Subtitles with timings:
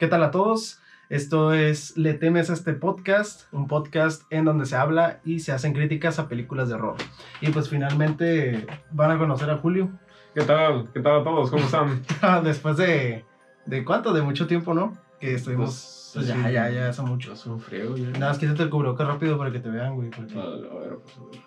[0.00, 0.80] ¿Qué tal a todos?
[1.08, 5.52] Esto es Le temes a este podcast, un podcast en donde se habla y se
[5.52, 6.96] hacen críticas a películas de horror.
[7.40, 9.90] Y pues finalmente van a conocer a Julio.
[10.34, 10.90] ¿Qué tal?
[10.92, 11.50] ¿Qué tal a todos?
[11.50, 12.02] ¿Cómo están?
[12.44, 13.24] Después de,
[13.66, 14.96] de cuánto, de mucho tiempo, ¿no?
[15.20, 16.10] Que estuvimos...
[16.14, 16.52] Pues, ya, sí.
[16.52, 17.34] ya, ya, hace mucho.
[17.34, 18.08] Es un frío, ya.
[18.10, 20.10] Nada más quítate el cubrebocas rápido para que te vean, güey.
[20.10, 21.40] porque- A ver, a ver, pues, a ver.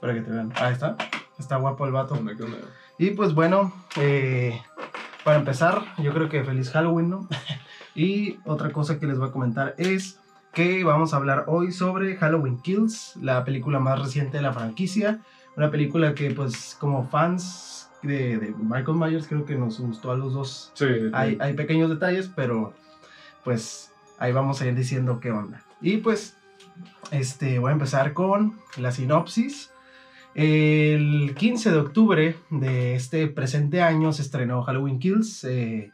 [0.00, 0.50] Para que te vean.
[0.56, 0.96] Ahí está.
[1.38, 2.14] Está guapo el vato.
[2.14, 2.58] ¿Qué onda, qué onda?
[2.98, 4.58] Y pues bueno, eh,
[5.24, 7.28] para empezar, yo creo que feliz Halloween, ¿no?
[7.94, 10.18] y otra cosa que les voy a comentar es
[10.52, 15.20] que vamos a hablar hoy sobre Halloween Kills, la película más reciente de la franquicia.
[15.56, 20.16] Una película que pues como fans de, de Michael Myers creo que nos gustó a
[20.16, 20.70] los dos.
[20.74, 22.72] Sí, Hay, hay pequeños detalles, pero
[23.44, 25.62] pues ahí vamos a ir diciendo qué onda.
[25.80, 26.36] Y pues
[27.10, 29.70] este, voy a empezar con la sinopsis.
[30.34, 35.44] El 15 de octubre de este presente año se estrenó Halloween Kills.
[35.44, 35.92] eh,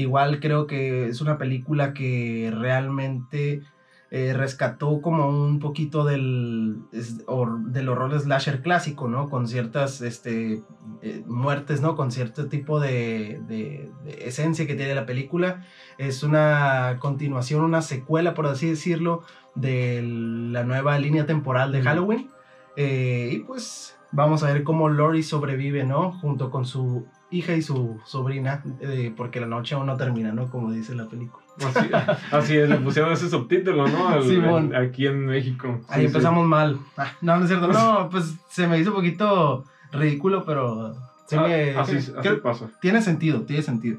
[0.00, 3.62] igual creo que es una película que realmente
[4.10, 9.28] eh, rescató como un poquito del, es- hor- del horror slasher clásico, ¿no?
[9.28, 10.62] Con ciertas este,
[11.02, 11.94] eh, muertes, ¿no?
[11.94, 15.62] Con cierto tipo de, de- de esencia que tiene la película.
[15.98, 19.24] Es una continuación, una secuela, por así decirlo,
[19.54, 21.82] de la nueva línea temporal de.
[21.82, 22.30] Halloween.
[22.76, 26.12] Eh, y pues vamos a ver cómo Lori sobrevive, ¿no?
[26.12, 30.48] Junto con su hija y su sobrina, eh, porque la noche aún no termina, ¿no?
[30.50, 31.44] Como dice la película.
[31.58, 31.90] Así,
[32.30, 34.08] así es, le pusieron ese subtítulo, ¿no?
[34.08, 34.74] Al- Simón.
[34.76, 35.80] aquí en México.
[35.88, 36.78] Ahí Sí, empezamos mal.
[36.96, 37.66] Ah, no, no es cierto.
[37.68, 40.94] No, pues se me hizo un poquito ridículo, pero
[41.26, 41.36] sí.
[41.36, 42.12] Ah, me- así, así
[42.42, 42.70] pasa.
[42.80, 43.98] tiene sentido, tiene sentido.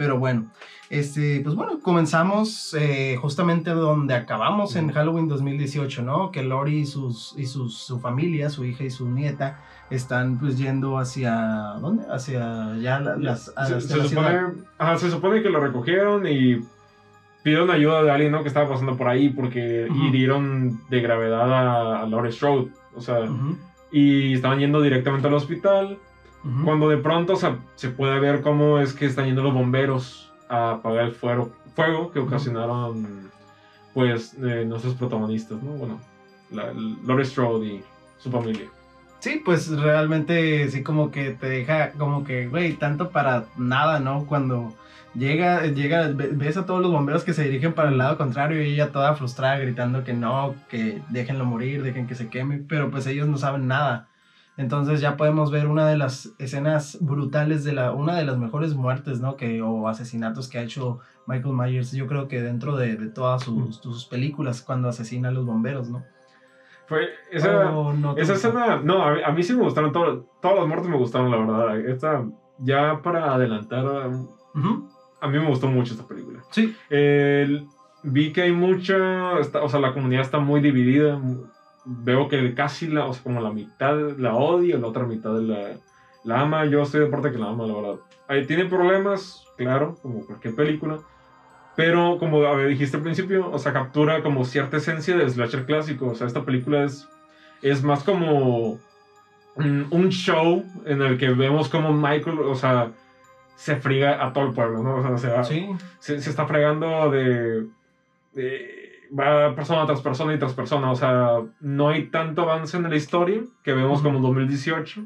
[0.00, 0.46] Pero bueno,
[0.88, 6.30] este, pues bueno, comenzamos eh, justamente donde acabamos en Halloween 2018, ¿no?
[6.30, 10.56] Que Lori y, sus, y sus, su familia, su hija y su nieta, están pues
[10.56, 11.34] yendo hacia,
[11.82, 12.04] ¿dónde?
[12.10, 13.52] Hacia ya la- las...
[13.56, 14.40] a- se, la supone,
[14.78, 16.60] ajá, se supone que lo recogieron y
[17.42, 18.40] pidieron ayuda de alguien ¿no?
[18.40, 20.04] que estaba pasando por ahí porque Ujú.
[20.06, 22.70] hirieron de gravedad a, a Laurie Strode.
[22.96, 23.18] O sea,
[23.92, 25.98] y estaban yendo directamente al hospital.
[26.64, 30.32] Cuando de pronto o sea, se puede ver cómo es que están yendo los bomberos
[30.48, 33.30] a apagar el fuego, fuego que ocasionaron
[33.92, 35.72] pues eh, nuestros protagonistas, ¿no?
[35.72, 36.00] Bueno,
[36.50, 36.72] la,
[37.06, 37.84] Laurie Strode y
[38.18, 38.66] su familia.
[39.18, 44.24] Sí, pues realmente sí como que te deja como que, güey, tanto para nada, ¿no?
[44.24, 44.72] Cuando
[45.14, 48.62] llega, llega, ve- ves a todos los bomberos que se dirigen para el lado contrario
[48.62, 52.90] y ella toda frustrada gritando que no, que déjenlo morir, dejen que se queme, pero
[52.90, 54.06] pues ellos no saben nada.
[54.60, 58.74] Entonces ya podemos ver una de las escenas brutales de la, una de las mejores
[58.74, 59.36] muertes, ¿no?
[59.36, 63.42] Que, o asesinatos que ha hecho Michael Myers, yo creo que dentro de, de todas
[63.42, 66.04] sus, sus películas, cuando asesina a los bomberos, ¿no?
[66.86, 70.26] Fue esa, ¿O no esa escena, no, a mí, a mí sí me gustaron, todo-
[70.42, 71.78] todas las muertes me gustaron, la verdad.
[71.78, 72.26] Esta,
[72.58, 74.88] ya para adelantar, um, Ujú,
[75.22, 76.40] a mí me gustó mucho esta película.
[76.50, 77.66] Sí, El-
[78.02, 81.18] vi que hay mucha, está- o sea, la comunidad está muy dividida.
[81.84, 85.76] Veo que casi la, o sea, como la mitad la odia, la otra mitad la,
[86.24, 86.66] la ama.
[86.66, 87.96] Yo estoy de parte que la ama, la verdad.
[88.28, 90.98] Ahí tiene problemas, claro, como cualquier película.
[91.76, 96.08] Pero como dijiste al principio, o sea, captura como cierta esencia del slasher clásico.
[96.08, 97.08] O sea, esta película es,
[97.62, 98.78] es más como
[99.56, 102.90] un, un show en el que vemos como Michael, o sea,
[103.56, 105.14] se friga a todo el pueblo, ¿no?
[105.14, 105.68] O sea, se, sí.
[105.98, 107.66] se, se está fregando de,
[108.32, 108.79] de-
[109.18, 110.90] Va persona tras persona y tras persona.
[110.90, 115.02] O sea, no hay tanto avance en la historia que vemos como en 2018.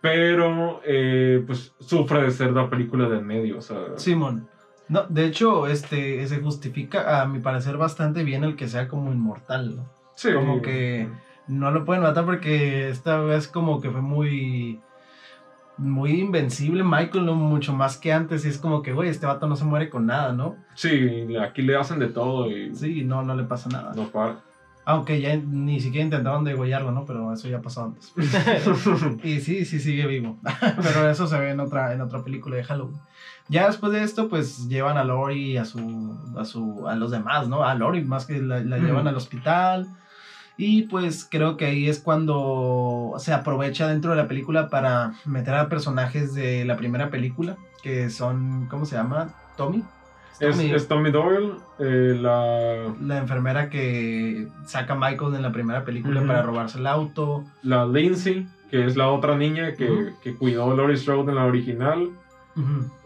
[0.00, 3.58] Pero, eh, pues, sufre de ser la película del medio.
[3.58, 4.48] O sea, Simón.
[4.88, 9.12] No, de hecho, este se justifica a mi parecer bastante bien el que sea como
[9.12, 9.88] inmortal, ¿no?
[10.14, 10.32] sí.
[10.34, 11.08] como que-
[11.48, 14.80] No lo pueden matar porque esta vez como que fue muy
[15.78, 17.34] muy invencible Michael, ¿no?
[17.34, 20.06] mucho más que antes y es como que, güey, este vato no se muere con
[20.06, 20.56] nada, ¿no?
[20.74, 23.92] Sí, aquí le hacen de todo y Sí, no, no le pasa nada.
[23.94, 24.40] no para.
[24.86, 27.04] Aunque ya ni siquiera intentaron degollarlo, ¿no?
[27.04, 28.12] Pero eso ya pasó antes.
[29.22, 30.38] Y sí, sí sigue vivo.
[30.82, 32.98] Pero eso se ve en otra, en otra película de Halloween.
[33.48, 37.48] Ya después de esto, pues llevan a Lori a su, a su, a los demás,
[37.48, 37.62] ¿no?
[37.62, 39.86] A Lori más que la, la llevan al hospital.
[40.56, 45.54] Y pues creo que ahí es cuando se aprovecha dentro de la película para meter
[45.54, 49.34] a personajes de la primera película, que son, ¿cómo se llama?
[49.56, 49.82] Tommy.
[50.38, 55.52] es, Tommy, es Tommy Doyle, eh, la, la enfermera que saca a Michael en la
[55.52, 57.44] primera película para robarse el auto.
[57.62, 61.46] la Lindsay, que es la otra niña que, que cuidó a Laurie Strode en la
[61.46, 62.10] original.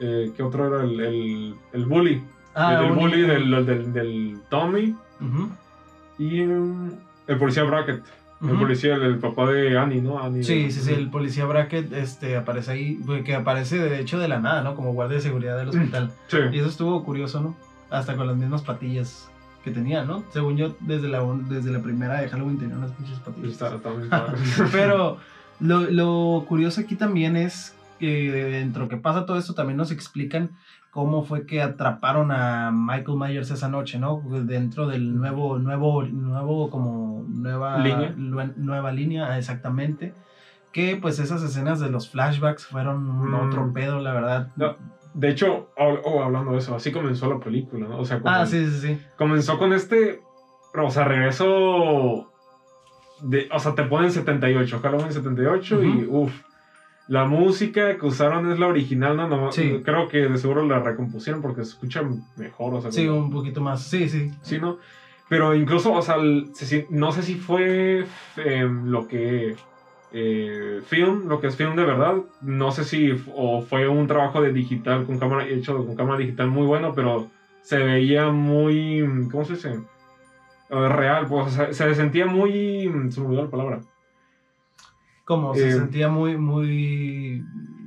[0.00, 0.84] Eh, ¿Qué otro era?
[0.84, 2.22] El, el, el bully.
[2.56, 4.96] Ah, el, bully del, del, del Tommy.
[6.18, 6.90] Y um,
[7.26, 8.02] el policía Brackett.
[8.42, 10.22] El policía, el, el papá de Annie, ¿no?
[10.22, 14.18] Annie Sí, de- sí, sí, el policía Brackett este, aparece ahí, que aparece de hecho
[14.18, 14.74] de la nada, ¿no?
[14.74, 16.10] Como guardia de seguridad del hospital.
[16.26, 16.36] Sí.
[16.52, 17.56] Y eso estuvo curioso, ¿no?
[17.90, 19.30] hasta con las mismas patillas
[19.62, 20.24] que tenía, ¿no?
[20.32, 23.52] Según yo, desde la, desde la primera de Halloween tenía unas pinches patillas.
[23.52, 24.08] Está, está muy.
[24.72, 25.18] Pero
[25.60, 30.50] lo, lo curioso aquí también es que dentro que pasa todo esto también nos explican
[30.94, 34.22] cómo fue que atraparon a Michael Myers esa noche, ¿no?
[34.44, 38.14] Dentro del nuevo, nuevo, nuevo, como nueva Línea.
[38.16, 40.14] nueva línea, exactamente.
[40.70, 43.34] Que pues esas escenas de los flashbacks fueron un Mm.
[43.34, 44.48] otro pedo, la verdad.
[44.56, 44.76] No,
[45.14, 47.98] De hecho, oh, hablando de eso, así comenzó la película, ¿no?
[47.98, 49.00] O sea, Ah, sí, sí, sí.
[49.16, 50.20] comenzó con este,
[50.76, 52.30] o sea, regreso
[53.22, 56.32] de, o sea, te ponen 78, Halloween 78 y uff,
[57.08, 59.80] la música que usaron es la original, no, no, Sí.
[59.84, 62.02] creo que de seguro la recompusieron porque se escucha
[62.36, 63.82] mejor, o sea, Sí, como- un poquito más.
[63.86, 64.30] Sí, sí.
[64.42, 64.78] sí, ¿no?
[65.28, 66.16] Pero incluso, o sea,
[66.90, 68.04] no sé si fue
[68.36, 69.56] em, lo que
[70.16, 74.40] eh, film, lo que es film de verdad, no sé si o fue un trabajo
[74.40, 77.30] de digital con cámara hecho con cámara digital muy bueno, pero
[77.62, 79.80] se veía muy, ¿cómo se dice?
[80.70, 83.80] Eh, real, pues o sea, se sentía muy, se me olvidó la palabra.
[85.24, 87.42] Como se Eh, sentía muy, muy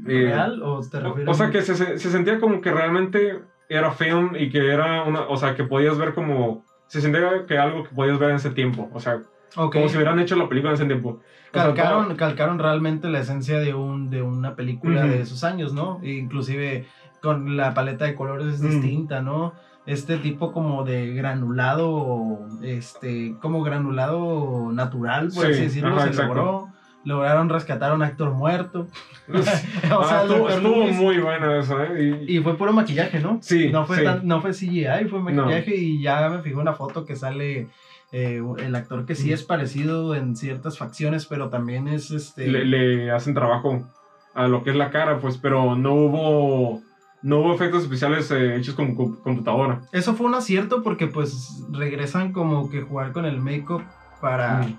[0.08, 1.30] eh, real o te O, refieres?
[1.30, 5.04] o sea, que se, se se sentía como que realmente era film y que era
[5.04, 8.38] una, o sea, que podías ver como, se sentía que algo que podías ver en
[8.38, 9.22] ese tiempo, o sea,
[9.54, 11.10] como si hubieran hecho la película en ese tiempo.
[11.10, 11.22] O
[11.54, 15.74] sea, calcaron, todo- calcaron realmente la esencia de, un, de una película de esos años,
[15.74, 16.00] ¿no?
[16.04, 16.86] E inclusive
[17.22, 18.70] con la paleta de colores es Mm.
[18.70, 19.54] distinta, ¿no?
[19.86, 26.08] Este tipo como de granulado, este, como granulado natural, por Sí, así decirlo, ajá, se
[26.10, 26.34] exacto.
[26.34, 26.68] logró.
[27.08, 28.88] Lograron rescatar a un actor muerto.
[29.34, 32.24] o sea, Ah, estuvo, muy buena esa, ¿eh?
[32.28, 33.40] Y, Y fue puro maquillaje, ¿no?
[33.42, 34.04] sí, No fue, sí.
[34.04, 37.68] tan- no fue CGI, fue maquillaje y ya me fijó una foto que sale
[38.12, 39.34] eh, el actor que sí Mm.
[39.34, 42.48] es parecido en ciertas facciones, pero también es este...
[42.48, 43.86] le, le hacen trabajo
[44.34, 46.82] a lo que es la cara, pues, pero no hubo,
[47.22, 49.82] no hubo efectos especiales eh, hechos con computadora.
[49.92, 53.84] Eso fue un acierto porque pues regresan como que jugar con el make-up
[54.22, 54.78] para Mm.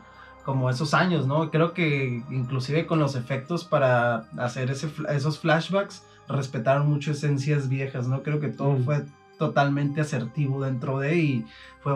[0.48, 1.50] Como esos años, ¿no?
[1.50, 8.08] Creo que inclusive con los efectos para hacer ese, esos flashbacks respetaron mucho esencias viejas,
[8.08, 8.22] ¿no?
[8.22, 8.84] Creo que todo Mm.
[8.86, 9.04] fue
[9.38, 11.44] totalmente asertivo dentro de y
[11.82, 11.92] fue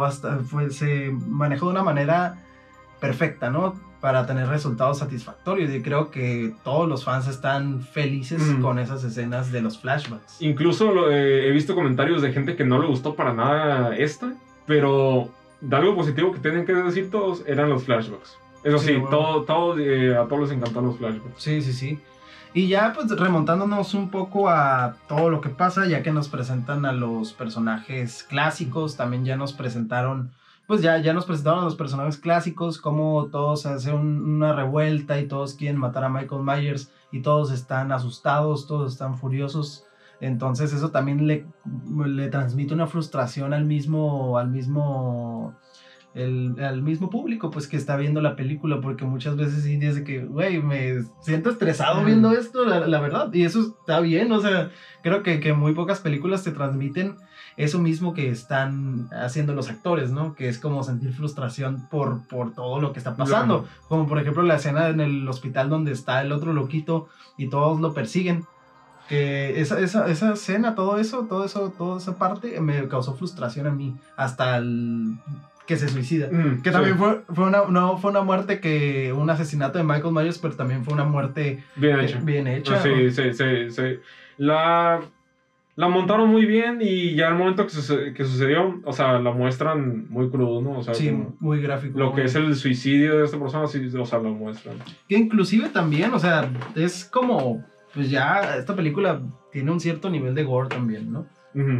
[0.50, 2.36] fue, se manejó de una manera
[3.00, 3.80] perfecta, ¿no?
[4.02, 8.60] Para tener resultados satisfactorios y creo que todos los fans están felices Mm.
[8.60, 10.42] con esas escenas de los flashbacks.
[10.42, 14.34] Incluso lo- eh, he visto comentarios de gente que no le gustó para nada esta,
[14.66, 15.30] pero
[15.62, 18.36] de algo positivo que tienen que decir todos eran los flashbacks.
[18.64, 19.10] Eso Sí, sí, bueno.
[19.10, 21.42] todo, todo, eh, a todos les encantaron los flashbacks.
[21.42, 21.98] Sí, sí, sí.
[22.54, 26.84] Y ya pues remontándonos un poco a todo lo que pasa, ya que nos presentan
[26.84, 30.30] a los personajes clásicos, también ya nos presentaron,
[30.66, 35.26] pues ya, ya nos presentaron a los personajes clásicos, como todos hacen una revuelta y
[35.26, 39.86] todos quieren matar a Michael Myers y todos están asustados, todos están furiosos.
[40.20, 41.46] Entonces eso también le,
[42.06, 45.54] le transmite una frustración al mismo, al mismo
[46.14, 50.04] el, al mismo público pues que está viendo la película porque muchas veces sí dice
[50.04, 54.40] que güey me siento estresado viendo esto la, la verdad y eso está bien o
[54.40, 54.70] sea
[55.02, 57.16] creo que, que muy pocas películas te transmiten
[57.56, 62.54] eso mismo que están haciendo los actores no que es como sentir frustración por, por
[62.54, 63.66] todo lo que está pasando.
[63.88, 67.80] Como por ejemplo la escena en el hospital donde está el otro loquito y todos
[67.80, 68.44] lo persiguen.
[69.08, 73.66] Que esa, esa, esa escena, todo eso, todo eso, toda esa parte me causó frustración
[73.66, 75.18] a mí, hasta el
[75.66, 76.28] que se suicida.
[76.30, 79.84] Mm, Que sí, también fue, fue una, no fue una muerte que, un asesinato de
[79.84, 82.18] Michael Myers, pero también fue una muerte bien eh, hecho.
[82.22, 82.82] bien hecha.
[82.82, 83.82] Sí, sí, sí, sí.
[84.38, 85.00] La,
[85.76, 89.30] la montaron muy bien y ya el momento que, suce- que sucedió, o sea, la
[89.30, 90.78] muestran muy crudo, ¿no?
[90.78, 91.98] O sea, Sí, muy gráfico.
[91.98, 94.76] lo que es el suicidio de esta persona, sí, o sea, lo muestran.
[95.08, 97.64] Que inclusive también, o sea, es como,
[97.94, 99.20] pues ya esta película
[99.52, 101.26] tiene un cierto nivel de gore también, ¿no?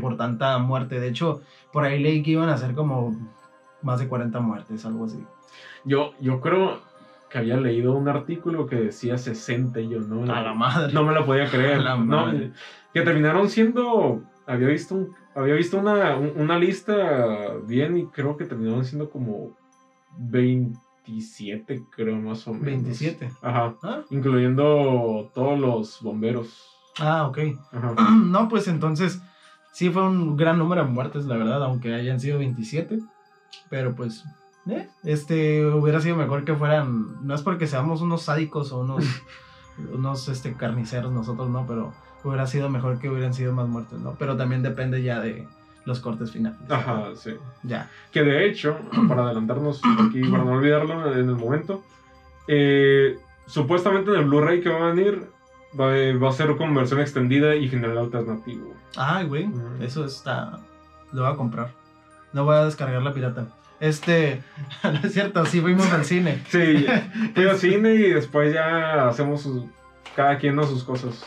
[0.03, 1.01] Por tanta muerte.
[1.01, 1.41] De hecho,
[1.73, 3.17] por ahí leí que iban a ser como
[3.83, 5.25] más de 40 muertes, algo así.
[5.85, 6.81] Yo, yo creo
[7.31, 10.93] que había leído un artículo que decía 60 y yo no, A la madre.
[10.93, 11.79] no me lo podía creer.
[11.81, 12.53] A la No, madre.
[12.93, 18.37] que terminaron siendo, había visto, un- había visto una, un- una lista bien y creo
[18.37, 19.57] que terminaron siendo como
[20.19, 22.67] 27, creo más o menos.
[22.67, 23.31] 27.
[23.43, 23.75] Ajá.
[23.83, 26.69] Ah, Incluyendo todos los bomberos.
[27.01, 27.39] ah, ok.
[27.73, 27.95] Ajá.
[28.27, 29.23] No, pues entonces
[29.73, 32.99] sí fue un gran número de muertes, la verdad, aunque hayan sido 27.
[33.69, 34.25] Pero pues,
[34.69, 39.05] eh, este, hubiera sido mejor que fueran, no es porque seamos unos sádicos o unos,
[39.93, 41.93] unos este, carniceros nosotros, no, pero
[42.25, 44.15] hubiera sido mejor que hubieran sido más muertes, ¿no?
[44.19, 45.49] Pero también depende ya de
[45.85, 46.59] los cortes finales.
[46.71, 47.33] Ajá, sí.
[47.63, 47.91] Ya.
[48.13, 48.79] Que de hecho,
[49.09, 51.83] para adelantarnos aquí, para no olvidarlo en el momento,
[52.47, 55.29] eh, supuestamente en el Blu-ray que va a venir
[55.79, 55.87] va,
[56.19, 58.75] va a ser con versión extendida y final alternativo.
[58.97, 60.61] Ay, güey, eso está,
[61.13, 61.82] Lo voy a comprar.
[62.33, 63.47] No voy a descargar la pirata.
[63.81, 64.43] Este,
[64.85, 66.43] no es cierto, sí fuimos al cine.
[66.49, 66.87] Sí,
[67.35, 69.65] fui al cine y después ya hacemos sus-
[70.15, 70.65] cada quien ¿no?
[70.65, 71.23] sus cosas.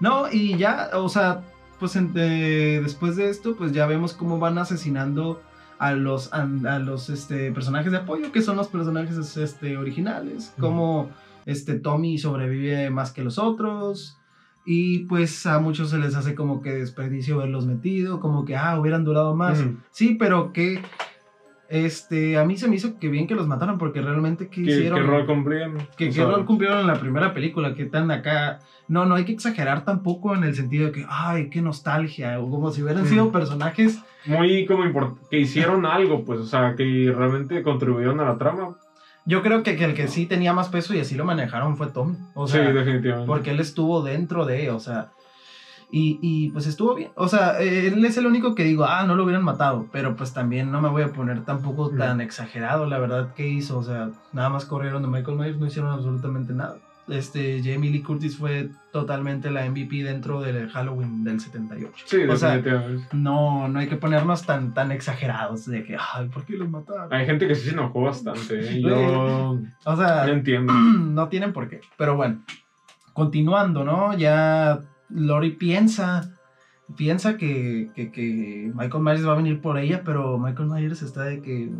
[0.00, 1.42] No, y ya, o sea,
[1.78, 5.42] pues eh, después de esto, pues ya vemos cómo van asesinando
[5.78, 10.54] a los, a, a los este, personajes de apoyo, que son los personajes este, originales,
[10.58, 11.10] como
[11.46, 14.18] este, Tommy sobrevive más que los otros.
[14.64, 18.78] Y pues a muchos se les hace como que desperdicio verlos metido, como que, ah,
[18.78, 19.64] hubieran durado más.
[19.90, 20.80] Sí, pero que,
[21.68, 24.70] este, a mí se me hizo que bien que los mataron, porque realmente, ¿qué ¿Qué,
[24.72, 25.00] hicieron?
[25.00, 25.78] qué rol cumplían?
[25.96, 28.58] que qué rol cumplieron en la primera película, que tan acá.
[28.88, 32.50] No, no hay que exagerar tampoco en el sentido de que, ay, qué nostalgia, o
[32.50, 33.06] como si hubieran Mm.
[33.06, 34.00] sido personajes.
[34.26, 34.82] Muy como
[35.30, 38.76] que hicieron algo, pues, o sea, que realmente contribuyeron a la trama.
[39.30, 41.86] Yo creo que, que el que sí tenía más peso y así lo manejaron fue
[41.86, 42.16] Tom.
[42.34, 43.28] O sea, sí, definitivamente.
[43.28, 45.12] porque él estuvo dentro de, o sea.
[45.92, 47.12] Y, y, pues estuvo bien.
[47.14, 49.86] O sea, él es el único que digo, ah, no lo hubieran matado.
[49.92, 53.78] Pero pues también no me voy a poner tampoco tan exagerado, la verdad, que hizo.
[53.78, 56.78] O sea, nada más corrieron de Michael Myers, no hicieron absolutamente nada.
[57.10, 62.04] Este, Jamie Lee Curtis fue totalmente la MVP dentro del Halloween del 78.
[62.06, 62.62] Sí, o sea,
[63.12, 67.12] no, no hay que ponernos tan, tan exagerados de que, ay, ¿por qué los mataron?
[67.12, 68.60] Hay gente que sí se enojó bastante.
[68.60, 68.80] ¿eh?
[68.80, 70.72] Yo O sea, no entiendo.
[70.72, 71.80] no tienen por qué.
[71.96, 72.42] Pero bueno,
[73.12, 74.16] continuando, ¿no?
[74.16, 76.30] Ya Lori piensa,
[76.96, 81.24] piensa que, que, que Michael Myers va a venir por ella, pero Michael Myers está
[81.24, 81.70] de que,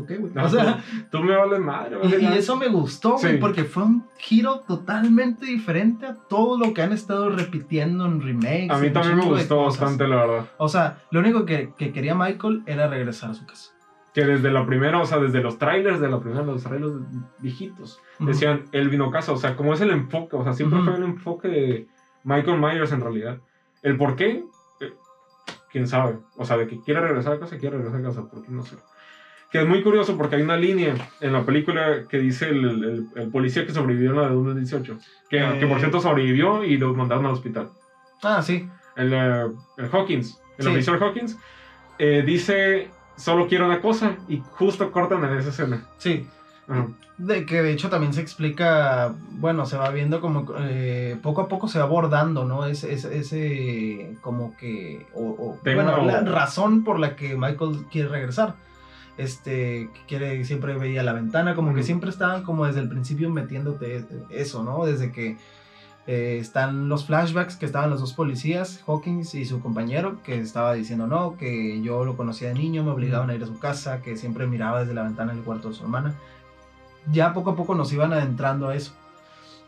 [0.00, 0.32] ¿tú qué, güey?
[0.34, 1.98] No, O sea, Tú me vales madre.
[2.02, 3.38] y, eso me gustó, güey, Sí.
[3.38, 8.70] porque fue un giro totalmente diferente a todo lo que han estado repitiendo en remakes.
[8.70, 10.46] A mí también me gustó bastante, la verdad.
[10.58, 13.72] O sea, lo único que, que quería Michael era regresar a su casa.
[14.14, 16.94] Que desde la primera, o sea, desde los trailers de la primera, los trailers
[17.38, 19.30] viejitos, decían, él vino a casa.
[19.32, 21.88] O sea, como es el enfoque, o sea, siempre fue el enfoque de
[22.24, 23.38] Michael Myers en realidad.
[23.82, 24.44] El por qué,
[24.80, 24.92] eh,
[25.70, 26.18] quién sabe.
[26.36, 28.62] O sea, de que quiere regresar a casa, quiere regresar a casa, ¿por qué no
[28.64, 28.76] sé?
[29.50, 33.28] Que es muy curioso porque hay una línea en la película que dice el, el-
[33.30, 34.98] policía que sobrevivió en la de 2018.
[35.28, 35.56] Que, Eh.
[35.58, 37.70] que por cierto sobrevivió y lo mandaron al hospital.
[38.22, 38.68] Ah, sí.
[38.96, 39.46] El, eh,
[39.78, 40.70] el Hawkins, el Sí.
[40.70, 41.36] oficial Hawkins,
[41.98, 45.84] eh, dice, solo quiero una cosa y justo cortan en esa escena.
[45.98, 46.26] Sí.
[46.68, 46.86] Ajá.
[47.18, 51.48] De que de hecho también se explica, bueno, se va viendo como eh, poco a
[51.48, 52.64] poco se va abordando, ¿no?
[52.64, 58.08] Ese, ese, ese como que, o, o- bueno, la razón por la que Michael quiere
[58.08, 58.54] regresar.
[59.20, 63.30] Este, que quiere, siempre veía la ventana, como que siempre estaban como desde el principio
[63.30, 64.86] metiéndote eso, ¿no?
[64.86, 65.36] Desde que
[66.06, 70.74] eh, están los flashbacks que estaban los dos policías, Hawkins y su compañero, que estaba
[70.74, 74.00] diciendo, no, que yo lo conocía de niño, me obligaban a ir a su casa,
[74.00, 76.14] que siempre miraba desde la ventana del cuarto de su hermana
[77.10, 78.92] ya poco a poco nos iban adentrando a eso.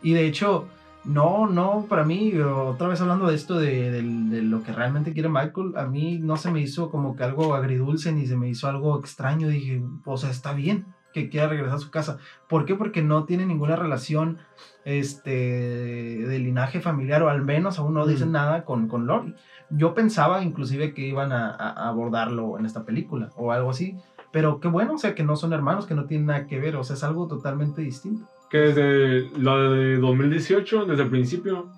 [0.01, 0.67] Y de hecho,
[1.05, 5.73] no, no, para mí, otra vez hablando de esto, de, lo que realmente quiere Michael,
[5.75, 8.99] a mí no se me hizo como que algo agridulce ni se me hizo algo
[8.99, 9.47] extraño.
[9.49, 12.17] Dije, o sea, está bien que quiera regresar a su casa.
[12.49, 12.75] ¿Por qué?
[12.75, 14.39] Porque no tiene ninguna relación
[14.85, 18.33] este, de linaje familiar, o al menos aún no dicen Mm.
[18.33, 19.35] nada con, con Lori.
[19.69, 23.97] Yo pensaba inclusive que iban a, a- a abordarlo en esta película o algo así.
[24.31, 26.75] Pero qué bueno, o sea, que no son hermanos, que no tienen nada que ver,
[26.75, 28.25] o sea, es algo totalmente distinto.
[28.53, 31.71] Que desde la de 2018, desde el principio,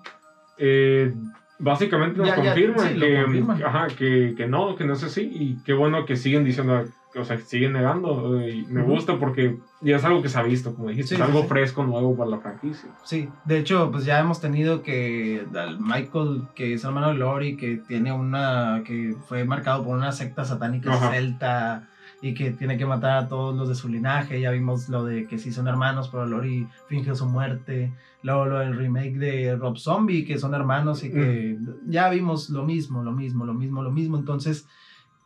[0.58, 1.14] eh,
[1.58, 3.62] básicamente nos Ya, ya, confirman, sí, que, confirman.
[3.64, 5.22] Ajá, que, que no, que no es así.
[5.22, 8.38] Y qué bueno que siguen diciendo, o sea, que siguen negando.
[8.38, 11.14] eh, Y me gusta porque ya es algo que se ha visto, como dijiste, Sí,
[11.14, 12.90] es sí, algo fresco, nuevo para la franquicia.
[13.04, 17.56] Sí, de hecho, pues ya hemos tenido que al Michael, que es hermano de Lori,
[17.56, 21.10] que tiene una, que fue marcado por una secta satánica Ajá.
[21.10, 21.88] celta
[22.22, 24.40] y que tiene que matar a todos los de su linaje.
[24.40, 27.92] Ya vimos lo de que sí son hermanos, pero Lori finge su muerte.
[28.22, 32.64] Luego lo del remake de Rob Zombie, que son hermanos y que ya vimos lo
[32.64, 34.16] mismo, lo mismo, lo mismo, lo mismo.
[34.18, 34.66] Entonces,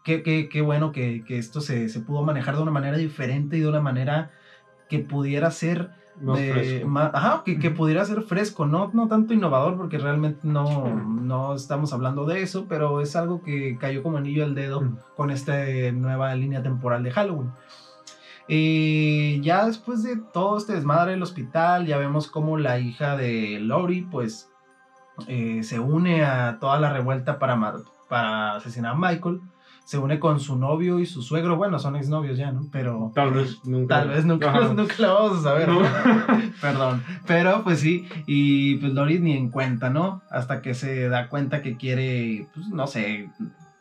[0.04, 3.56] qué, qué, qué bueno que, que esto se, se pudo manejar de una manera diferente
[3.56, 4.30] y de una manera
[4.88, 9.32] que pudiera ser Más de- ma- ajá, que, que pudiera ser fresco, no, no tanto
[9.32, 14.18] innovador, porque realmente no, no estamos hablando de eso, pero es algo que cayó como
[14.18, 14.96] anillo al dedo Mm.
[15.16, 15.54] con esta
[15.92, 17.50] nueva línea temporal de Halloween.
[18.48, 23.58] Y ya después de todo este desmadre del hospital, ya vemos como la hija de
[23.60, 24.50] Lori, pues,
[25.28, 27.58] eh, se une a toda la revuelta para,
[28.08, 29.40] para asesinar a Michael.
[29.84, 31.56] Se une con su novio y su suegro.
[31.56, 32.62] Bueno, son exnovios ya, ¿no?
[32.70, 34.00] Pero Tal vez nunca.
[34.00, 34.72] Tal vez nunca, Ajá.
[34.72, 35.68] nunca lo vamos a saber.
[35.68, 35.80] No.
[36.60, 37.02] Perdón.
[37.26, 40.22] Pero pues sí, y pues Lori ni en cuenta, ¿no?
[40.30, 43.30] Hasta que se da cuenta que quiere, pues no sé,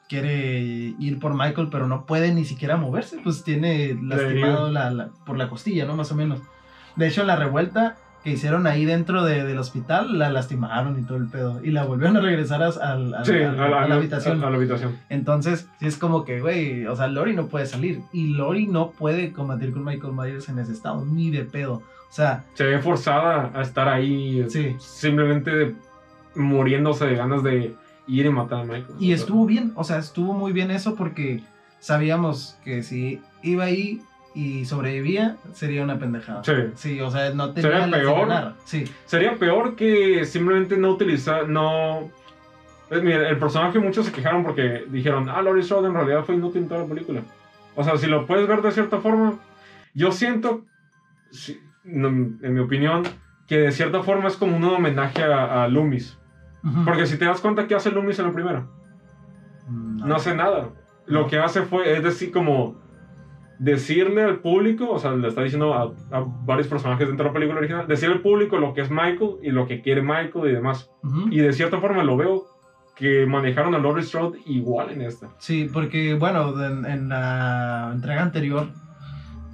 [0.08, 0.60] quiere
[0.98, 5.38] ir por Michael, pero no puede ni siquiera moverse, pues tiene lastimado la, la- por
[5.38, 5.96] la costilla, ¿no?
[5.96, 6.40] Más o menos.
[6.96, 11.04] De hecho, en la revuelta, que hicieron ahí dentro de- del hospital, la lastimaron y
[11.04, 11.62] todo el pedo.
[11.64, 12.72] Y la volvieron a regresar a,
[13.24, 14.42] Sí, la habitación.
[14.42, 14.92] La.
[15.10, 18.02] Entonces, sí es como que, güey, o sea, Lori no puede salir.
[18.12, 21.76] Y Lori no puede combatir con Michael Myers en ese estado, ni de pedo.
[22.10, 24.46] O sea, Se ve forzada a estar ahí.
[24.50, 24.76] Sí.
[24.80, 25.76] Simplemente
[26.36, 27.76] muriéndose de ganas de
[28.08, 28.96] ir y matar a Michael.
[29.00, 31.42] y estuvo bien, o sea, estuvo muy bien eso porque
[31.80, 34.02] sabíamos que si iba ahí
[34.36, 36.44] y sobrevivía, sería una pendejada.
[36.44, 36.54] Sí.
[36.76, 38.28] Sí, o sea, no tenía Sería peor.
[38.28, 38.56] ganar.
[38.66, 42.10] Sí, Sería peor que simplemente no utilizar, no...
[42.90, 46.36] Es, mira, el personaje muchos se quejaron porque dijeron, ah, Laurie Strode en realidad fue
[46.36, 47.22] inútil en toda la película.
[47.76, 49.36] O sea, si lo puedes ver de cierta forma,
[49.94, 50.66] yo siento,
[51.32, 53.04] si- no, en mi opinión,
[53.48, 56.18] que de cierta forma es como un homenaje a, a Loomis.
[56.64, 56.84] Ujú.
[56.86, 58.66] Porque si te das cuenta, ¿qué hace Loomis en la primera?
[59.68, 60.70] Mm, No hace nada.
[61.06, 62.76] Lo que hace fue, es decir, como
[63.60, 67.34] decirle al público, o sea, le está diciendo a, a varios personajes dentro de la
[67.34, 70.52] película original, decirle al público lo que es Michael y lo que quiere Michael y
[70.54, 70.90] demás.
[71.30, 72.46] Y de cierta forma lo veo
[72.96, 75.30] que manejaron a Laurie Strode igual en esta.
[75.38, 78.68] Sí, porque bueno, en, en la entrega anterior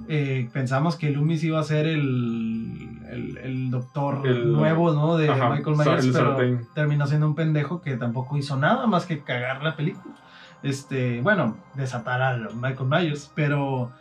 [0.08, 5.16] eh, pensamos que Loomis iba a ser el, el, el doctor El- nuevo, ¿no?
[5.16, 6.60] De Ajá, Michael Myers, pero sartén.
[6.74, 10.14] terminó siendo un pendejo que tampoco hizo nada más que cagar la película.
[10.62, 13.92] Este, bueno, desatar a Michael Myers, pero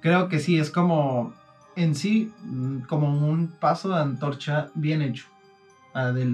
[0.00, 1.32] creo que sí, es como
[1.76, 5.26] en sí, mm, como un paso de antorcha bien hecho.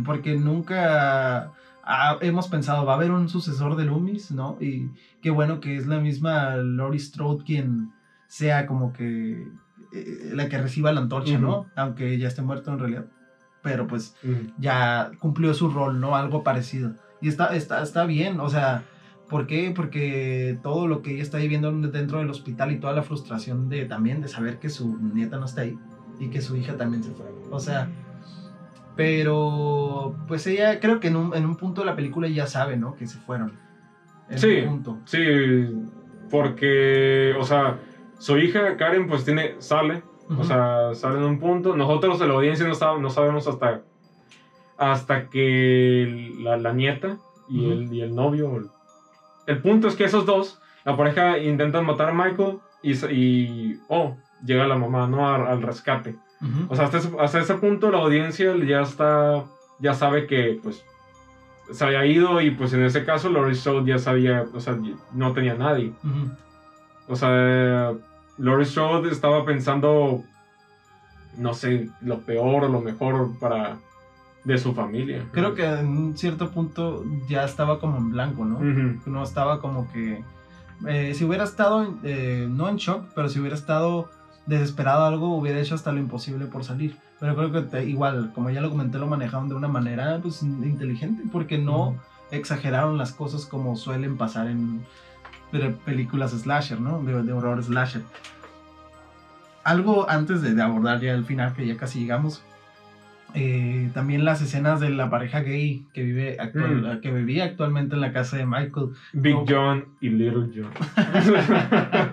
[0.04, 1.52] porque nunca
[1.82, 4.58] ah, hemos pensado, va a haber un sucesor de Loomis, ¿no?
[4.60, 4.90] Y
[5.22, 7.92] qué bueno que es la misma Laurie Strode quien
[8.28, 9.48] sea como que
[9.94, 11.66] eh, la que reciba la antorcha, ¿no?
[11.76, 13.06] Aunque ya esté muerto en realidad.
[13.62, 14.14] Pero pues
[14.58, 16.16] ya cumplió su rol, ¿no?
[16.16, 16.94] Algo parecido.
[17.20, 18.84] Y está, está, está bien, o sea,
[19.28, 19.72] ¿por qué?
[19.74, 23.84] Porque todo lo que ella está viviendo dentro del hospital y toda la frustración de
[23.84, 25.78] también de saber que su nieta no está ahí
[26.20, 27.26] y que su hija también se fue.
[27.50, 27.88] O sea,
[28.94, 32.76] pero pues ella creo que en un, en un punto de la película ya sabe,
[32.76, 32.94] ¿no?
[32.96, 33.52] Que se fueron.
[34.30, 34.60] En Sí.
[34.60, 34.98] un punto.
[35.04, 35.18] Sí,
[36.30, 37.78] porque, o sea,
[38.18, 40.02] su hija Karen pues tiene, sale,
[40.36, 41.76] o sea, sale en un punto.
[41.76, 43.82] Nosotros en la audiencia no, sab- no sabemos hasta,
[44.78, 47.72] hasta que la, la nieta y, Ujú.
[47.72, 48.72] el, y el novio.
[49.46, 54.16] El, punto es que esos dos, la pareja intentan matar a Michael y, y oh,
[54.44, 55.28] llega la mamá, ¿no?
[55.28, 56.16] Al, al rescate.
[56.68, 59.44] O sea, hasta ese, hasta ese punto la audiencia ya está,
[59.78, 60.84] ya sabe que pues
[61.72, 64.78] se había ido y pues en ese caso Laurie Strode ya sabía, o sea,
[65.12, 65.92] no tenía nadie.
[67.08, 67.92] O sea,
[68.38, 70.22] Laurie Strode estaba pensando,
[71.38, 73.78] no sé, lo peor o lo mejor para
[74.46, 75.26] de su familia.
[75.32, 78.58] Creo que en un cierto punto ya estaba como en blanco, ¿no?
[79.06, 80.22] No estaba como que
[80.86, 84.08] eh, si hubiera estado eh, no en shock pero si hubiera estado
[84.46, 86.96] desesperado algo hubiera hecho hasta lo imposible por salir.
[87.18, 90.42] Pero creo que te- igual como ya lo comenté lo manejaron de una manera pues
[90.42, 91.96] inteligente porque no
[92.30, 94.82] exageraron las cosas como suelen pasar en
[95.50, 98.02] pe- películas slasher no de, de horror slasher.
[99.64, 102.42] Algo antes de, de abordar ya el final que ya casi llegamos
[103.34, 107.00] eh, también las escenas de la pareja gay que vive actual- Mm.
[107.00, 109.44] que vivía actualmente en la casa de Michael Big No.
[109.48, 110.70] John y Little John.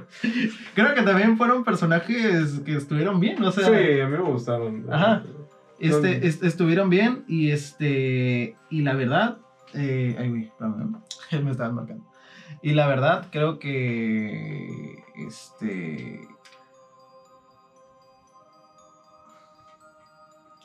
[0.75, 4.85] Creo que también fueron personajes que estuvieron bien, o sea, sí, a mí me gustaron.
[4.91, 5.23] Ajá.
[5.79, 6.25] este, no.
[6.25, 9.37] est- estuvieron bien y este y la verdad,
[9.73, 10.95] eh, ay güey, espérame,
[11.43, 12.03] me estaban marcando.
[12.61, 16.21] Y la verdad creo que este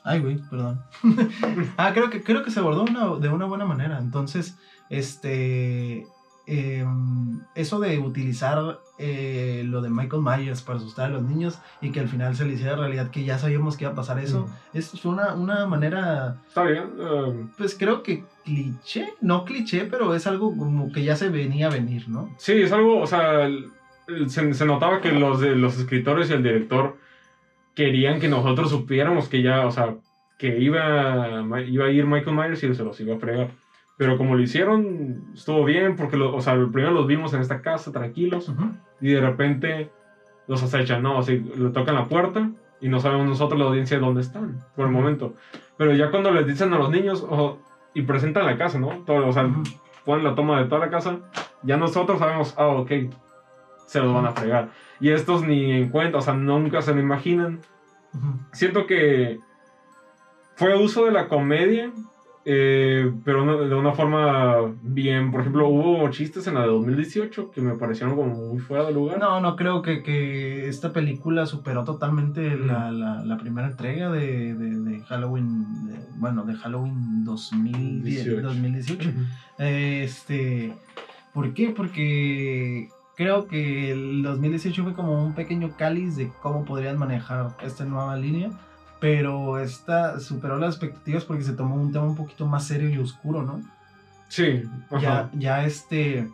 [0.05, 0.81] Ay, güey, perdón.
[1.77, 3.99] ah, creo que, creo que se abordó una- de una buena manera.
[3.99, 4.57] Entonces,
[4.91, 6.07] este.
[6.51, 11.91] em, eso de utilizar eh, lo de Michael Myers para asustar a los niños y
[11.91, 14.45] que al final se le hiciera realidad que ya sabíamos que iba a pasar eso,
[14.45, 14.51] Ujú.
[14.73, 16.85] es una, una manera, Está bien.
[16.99, 21.67] eh, pues creo que cliché, no cliché, pero es algo como que ya se venía
[21.67, 22.35] a venir, ¿no?
[22.39, 23.71] Sí, es algo, o sea, el-
[24.07, 26.97] el- se, se notaba que los, de, los escritores y el director
[27.79, 29.95] querían que nosotros supiéramos que ya, o sea,
[30.37, 33.51] que iba, iba a ir Michael Myers y se los iba a fregar.
[33.97, 37.63] Pero como lo hicieron, estuvo bien, porque, lo- o sea, primero los vimos en esta
[37.63, 38.71] casa tranquilos Ujú.
[39.01, 39.91] y de repente
[40.49, 41.19] los acechan, ¿no?
[41.19, 44.87] O sea, le tocan la puerta y no sabemos nosotros, la audiencia, dónde están por
[44.87, 45.35] el momento.
[45.77, 47.25] Pero ya cuando les dicen a los niños
[47.95, 48.89] y presentan la casa, ¿no?
[49.07, 49.49] Todo, o sea,
[50.05, 51.19] ponen la toma de toda la casa,
[51.63, 52.91] ya nosotros sabemos, ah, ok,
[53.89, 54.69] se los van a fregar.
[55.01, 57.61] Y estos ni en cuenta, o sea, nunca se lo imaginan.
[58.53, 59.39] Siento que
[60.57, 61.91] fue uso de la comedia
[62.51, 65.31] eh, pero no- de una forma bien.
[65.31, 68.93] Por ejemplo, hubo chistes en la de 2018 que me parecieron como muy fuera de
[68.93, 69.19] lugar.
[69.19, 74.55] No, no creo que, que esta película superó totalmente la, la- la primera entrega de,
[74.55, 78.41] de- de Halloween, de- bueno, de Halloween 2010, 18.
[78.41, 79.09] 2018.
[79.11, 79.19] Ujú.
[79.59, 80.73] Este,
[81.35, 81.69] ¿por qué?
[81.77, 87.85] Porque creo que el 2018 fue como un pequeño cáliz de cómo podrían manejar esta
[87.85, 88.51] nueva línea,
[89.01, 92.97] pero esta superó las expectativas porque se tomó un tema un poquito más serio y
[92.97, 93.61] oscuro, ¿no?
[94.29, 95.01] Sí, ajá.
[95.01, 96.31] Ya, ya este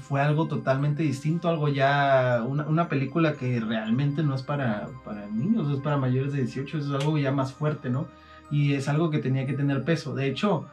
[0.00, 5.26] fue algo totalmente distinto, algo ya, una, una película que realmente no es para, para
[5.26, 8.08] niños, es para mayores de 18, es algo ya más fuerte, ¿no?
[8.50, 10.12] Y es algo que tenía que tener peso.
[10.12, 10.66] De hecho,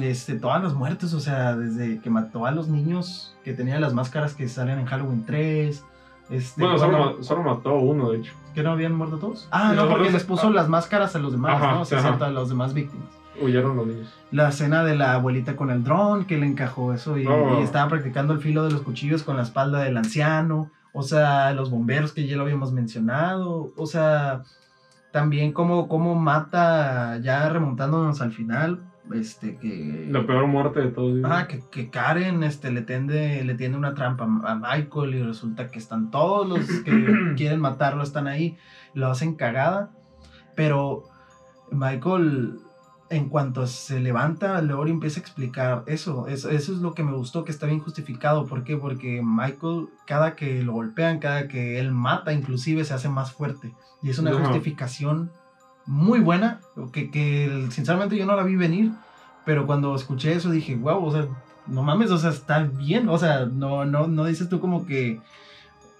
[0.00, 3.94] este, todas las muertes, o sea, desde que mató a los niños que tenían las
[3.94, 5.84] máscaras que salen en Halloween 3.
[6.30, 8.32] Este, Bueno, solo, solo mató uno, de hecho.
[8.54, 9.48] ¿Que no habían muerto todos?
[9.50, 11.80] Ah, no, porque les puso las máscaras a los demás, Ajá, ¿no?
[11.82, 13.06] O sea, a los demás víctimas.
[13.40, 14.12] Huyeron los niños.
[14.32, 17.60] La escena de la abuelita con el dron que le encajó eso y, Oh.
[17.60, 20.70] y estaba practicando el filo de los cuchillos con la espalda del anciano.
[20.92, 23.70] O sea, los bomberos que ya lo habíamos mencionado.
[23.76, 24.42] O sea,
[25.12, 28.80] también cómo, cómo mata, ya remontándonos al final,
[29.14, 30.06] este, que...
[30.10, 31.18] La peor muerte de todos.
[31.24, 35.68] Ah, que, que Karen este, le, tiende, le tiende una trampa a Michael y resulta
[35.68, 38.56] que están todos los que quieren matarlo, están ahí,
[38.94, 39.90] lo hacen cagada,
[40.56, 41.04] pero
[41.70, 42.60] Michael,
[43.10, 47.12] en cuanto se levanta, Lori empieza a explicar eso, eso, eso es lo que me
[47.12, 48.76] gustó, que está bien justificado, ¿por qué?
[48.76, 53.74] Porque Michael, cada que lo golpean, cada que él mata, inclusive se hace más fuerte,
[54.02, 55.32] y es una justificación
[55.88, 56.60] muy buena,
[56.92, 58.92] que, que sinceramente yo no la vi venir,
[59.46, 61.26] pero cuando escuché eso dije, wow, o sea,
[61.66, 65.18] no mames, o sea, está bien, o sea, no, no, no dices tú como que,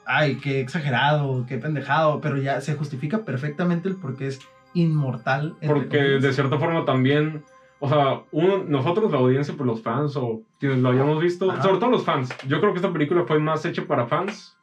[0.05, 4.41] ay, qué exagerado, qué pendejado, pero ya se justifica perfectamente el por qué es
[4.75, 5.57] inmortal.
[5.67, 7.43] Porque de cierta forma también,
[7.81, 11.63] o sea, uno, nosotros, la audiencia, pues los fans o quienes lo hayamos visto, Ajá.
[11.63, 14.55] sobre todo los fans, yo creo que esta película fue más hecha para fans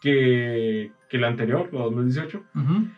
[0.00, 2.42] que, que la anterior, la 2018.
[2.56, 2.88] Ujú,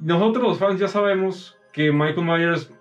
[0.00, 2.72] Nosotros los fans ya sabemos que Michael Myers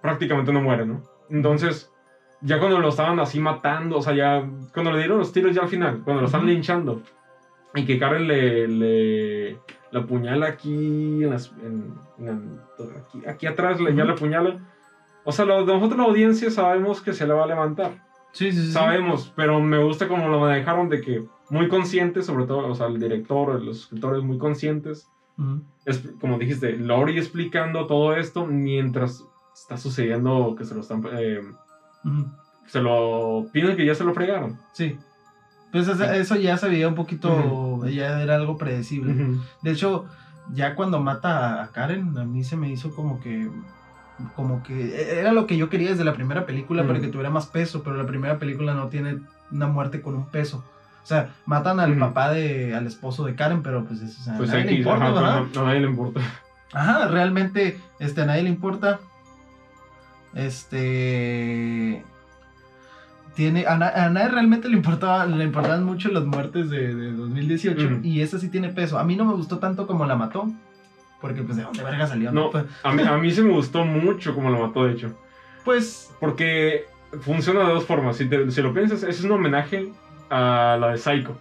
[0.00, 1.02] prácticamente no muere, ¿no?
[1.30, 1.90] Entonces,
[2.40, 5.62] ya cuando lo estaban así matando, o sea, ya cuando le dieron los tiros ya
[5.62, 7.00] al final, cuando lo están linchando,
[7.74, 9.58] y que Karen le, le
[9.90, 12.60] la apuñala aquí, en las, en- en-
[12.98, 14.58] aquí, aquí atrás, le, ya la apuñala.
[15.24, 17.92] O sea, lo- nosotros la audiencia sabemos que se le va a levantar.
[18.32, 18.72] Sí, sí, sí.
[18.72, 22.86] Sabemos, pero me gusta como lo manejaron de que muy conscientes, sobre todo, o sea,
[22.86, 25.08] el director, los escritores muy conscientes
[25.84, 31.04] Es, como dijiste, Lori explicando todo esto mientras está sucediendo que se lo están.
[31.12, 31.40] eh,
[32.66, 33.46] se lo.
[33.52, 34.58] Piensan que ya se lo fregaron.
[34.72, 34.98] Sí.
[35.72, 39.38] Pues eso, eso ya se veía un poquito, ya era algo predecible.
[39.62, 40.04] De hecho,
[40.52, 43.50] ya cuando mata a Karen, a mí se me hizo como que.
[44.36, 47.46] Como que era lo que yo quería desde la primera película para que tuviera más
[47.46, 50.62] peso, pero la primera película no tiene una muerte con un peso.
[51.02, 54.34] O sea, matan al papá de, al esposo de Karen, pero pues eso, o sea,
[54.34, 55.42] a Pues nadie le X, importa, ajá, ¿verdad?
[55.50, 56.20] pero no- a nadie le importa.
[56.72, 59.00] Ajá, realmente este, a nadie le importa.
[60.34, 62.04] Este.
[63.34, 67.12] Tiene, a, na- a nadie realmente le, importaba, le importaban mucho las muertes de, de
[67.12, 68.00] 2018 Ujú.
[68.02, 68.98] y esa sí tiene peso.
[68.98, 70.50] A mí no me gustó tanto como la mató,
[71.20, 72.30] porque pues de dónde verga salió.
[72.30, 72.50] No.
[72.50, 75.16] Pues, A mí, a mí se me gustó mucho como lo mató, de hecho.
[75.64, 76.84] pues, Porque
[77.22, 78.16] funciona de dos formas.
[78.18, 79.90] Si, te- si lo piensas, es un homenaje
[80.32, 81.36] a la de Psycho.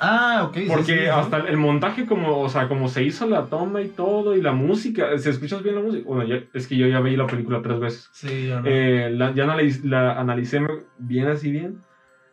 [0.00, 0.58] ah, ok.
[0.68, 1.06] Porque sí, sí.
[1.06, 4.52] hasta el montaje, como, o sea, como se hizo la toma y todo, y la
[4.52, 6.04] música, ¿se escuchas bien la música?
[6.06, 8.08] Bueno, ya- es que yo ya vi la película tres veces.
[8.12, 8.62] Sí, no.
[8.64, 10.60] Eh, la, ya analiz- la analicé
[10.98, 11.80] bien así bien.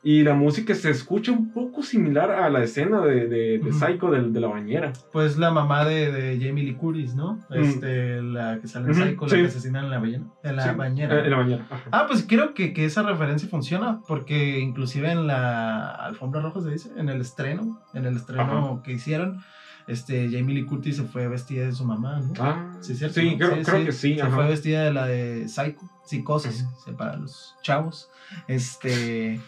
[0.04, 3.74] Y la música se escucha un poco similar a la escena de, de.
[3.74, 4.94] Psycho de, de la bañera.
[5.12, 7.40] Pues la mamá de, Jamie Lee Curtis, ¿no?
[7.50, 9.36] Este, la que sale en Psycho, la sí.
[9.38, 11.16] que asesinan en la, ballena, en la Sí, bañera.
[11.20, 11.66] eh, en la bañera.
[11.70, 11.84] ajá.
[11.92, 16.70] Ah, pues creo que, que esa referencia funciona, porque inclusive en la alfombra roja se
[16.72, 19.40] dice, en el estreno, en el estreno que hicieron,
[19.88, 22.34] este, Jamie Lee Curtis se fue vestida de su mamá, ¿no?
[22.40, 24.16] Ah, Sí, cierto, sí, creo, creo que sí.
[24.16, 24.36] Se ajá.
[24.36, 28.10] fue vestida de la de Psycho, Psicosis, sí, para los chavos.
[28.48, 29.40] Este,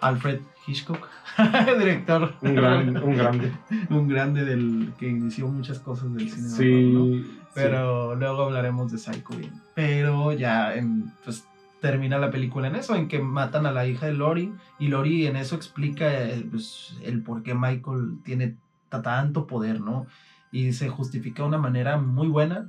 [0.00, 1.08] Alfred Hitchcock,
[1.78, 2.34] director.
[2.42, 3.52] Un, gran, un grande.
[3.90, 6.48] Un grande del que inició muchas cosas del cine.
[6.48, 6.94] Sí.
[6.94, 7.22] horror, ¿no?
[7.24, 7.38] sí.
[7.54, 9.30] Pero luego hablaremos de Psycho.
[9.74, 11.44] Pero ya en, pues,
[11.80, 14.52] termina la película en eso, en que matan a la hija de Lori.
[14.78, 18.56] Y Lori en eso explica eh, pues, el por qué Michael tiene
[18.88, 20.06] ta- tanto poder, ¿no?
[20.52, 22.68] Y se justifica de una manera muy buena.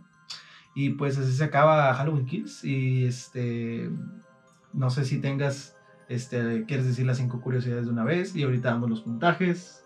[0.75, 2.63] Y pues así se acaba Halloween Kills.
[2.63, 3.89] Y este.
[4.73, 5.75] No sé si tengas.
[6.09, 8.35] Este, ¿Quieres decir las cinco curiosidades de una vez?
[8.35, 9.85] Y ahorita damos los puntajes.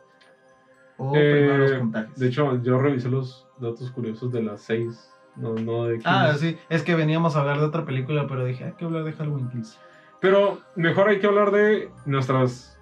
[0.97, 2.15] O Eh, primero los puntajes.
[2.17, 6.57] De hecho, yo revisé los datos curiosos de las seis No, no de Ah, sí,
[6.69, 9.49] es que veníamos a hablar de otra película, pero dije, hay que hablar de Halloween
[9.49, 9.79] Kills.
[10.21, 12.79] Pero mejor hay que hablar de nuestras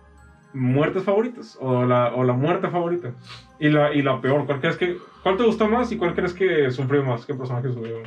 [0.54, 1.58] muertes favoritas.
[1.60, 3.14] O la, o la muerte favorita.
[3.58, 4.46] Y la, y la peor.
[4.46, 7.26] ¿Cuál, crees que, ¿Cuál te gustó más y cuál crees que sufrió más?
[7.26, 7.98] ¿Qué personaje sufrió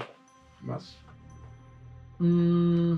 [0.62, 0.96] más?
[2.18, 2.94] Mm,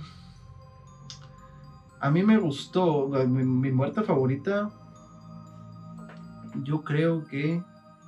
[2.07, 4.71] a mí me gustó, mi, mi muerte favorita,
[6.63, 7.63] yo creo que...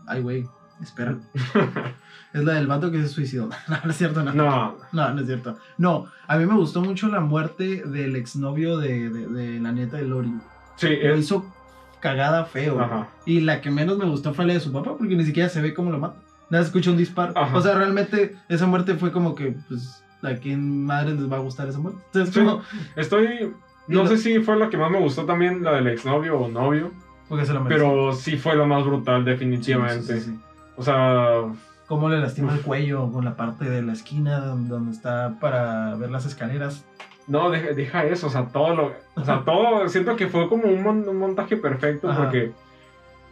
[0.07, 0.47] Ay, güey,
[0.81, 1.19] espera.
[2.33, 3.49] es la del vato que se suicidó.
[3.69, 4.33] no, no es cierto, no.
[4.33, 4.77] No.
[4.93, 5.57] No, no es cierto.
[5.77, 9.97] No, a mí me gustó mucho la muerte del exnovio de, de, de la nieta
[9.99, 10.33] de Lori.
[10.77, 11.21] Sí, Lo es.
[11.21, 11.53] hizo
[12.01, 12.81] cagada feo.
[12.81, 13.09] Ajá.
[13.27, 15.61] Y la que menos me gustó fue la de su papá, porque ni siquiera se
[15.61, 16.17] ve cómo lo mata.
[16.49, 17.33] Nada, se escucha un disparo.
[17.37, 17.55] Ajá.
[17.57, 21.41] O sea, realmente esa muerte fue como que, pues, a quién madre les va a
[21.41, 22.01] gustar esa muerte.
[22.07, 22.41] Entonces, Sí.
[22.41, 22.63] como,
[22.97, 23.53] Estoy.
[23.89, 26.91] No sé si fue la que más me gustó también, la del exnovio o novio.
[27.29, 27.81] porque se lo merece.
[27.83, 30.15] Pero sí fue la más brutal, definitivamente.
[30.15, 30.39] Sí, sí, sí.
[30.77, 31.43] O sea.
[31.87, 36.11] Cómo le lastima el cuello con la parte de la esquina donde, está para ver
[36.11, 36.85] las escaleras.
[37.27, 38.93] No, deja, deja eso, o sea, todo lo.
[39.15, 39.89] O sea, todo.
[39.89, 42.25] Siento que fue como un, mon- un montaje perfecto Ajá.
[42.25, 42.53] porque.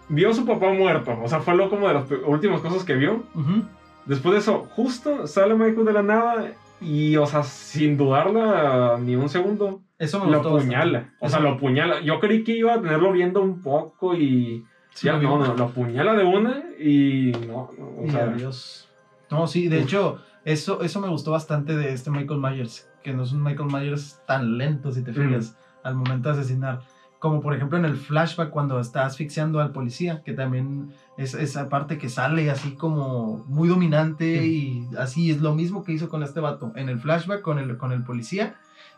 [0.09, 1.19] Vio a su papá muerto.
[1.23, 3.25] O sea, fue lo como de las últimas cosas que vio.
[4.05, 6.47] Después de eso, justo sale Michael de la nada.
[6.80, 11.14] Y, o sea, sin dudarla ni un segundo, Eso me lo apuñala.
[11.20, 12.00] O sea, lo apuñala.
[12.02, 14.64] Yo creí que iba a tenerlo viendo un poco y.
[14.90, 17.32] Sí, ya, lo no, no, lo apuñala de una y.
[17.46, 18.24] No, no, o Y sea.
[18.24, 18.88] adiós.
[19.30, 19.84] No, sí, de Uf.
[19.84, 23.70] hecho, eso, eso me gustó bastante de este Michael Myers, que no es un Michael
[23.72, 26.80] Myers tan lento, si te fijas, al momento de asesinar.
[27.28, 31.68] Como por ejemplo en el flashback cuando está asfixiando al policía, que también es esa
[31.68, 36.22] parte que sale así como muy dominante y así es lo mismo que hizo con
[36.22, 36.72] este vato.
[36.76, 38.54] En el flashback con el, con el policía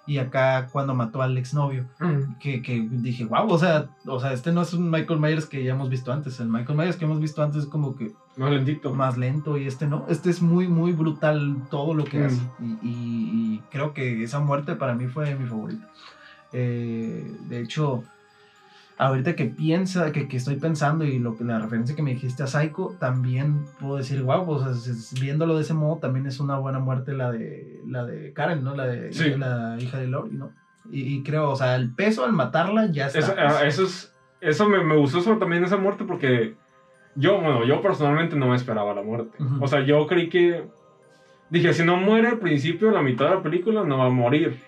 [0.07, 2.39] y acá cuando mató al exnovio Mm.
[2.39, 5.63] que, que dije, wow, o sea, o sea, este no es un Michael Myers que
[5.65, 6.39] ya hemos visto antes.
[6.41, 8.95] El Michael Myers que hemos visto antes es como que Más lentito.
[8.95, 10.05] más lento y este no.
[10.09, 12.25] Este es muy, muy brutal todo lo que Mm.
[12.27, 12.41] hace.
[12.61, 15.89] Y, y- y creo que esa muerte para mí fue mi favorita.
[16.53, 18.05] Eh, de hecho,
[18.99, 22.43] ahorita que piensa, que, que estoy pensando y lo que la referencia que me dijiste
[22.43, 26.79] a Psycho, también puedo decir, wow, si- viéndolo de ese modo, también es una buena
[26.81, 28.75] muerte la de, la de Karen, ¿no?
[28.75, 29.31] La de Sí.
[29.37, 30.51] la hija de Lori, ¿no?
[30.91, 33.19] Y, y creo, o sea, el peso al matarla ya está.
[33.21, 34.13] Eso, ah, eso es.
[34.41, 36.55] Eso me, me gustó eso también esa muerte porque
[37.17, 39.37] yo, bueno, yo personalmente no me esperaba la muerte.
[39.61, 40.65] O sea, yo creí que.
[41.51, 44.61] Dije, si no muere al principio, la mitad de la película no va a morir.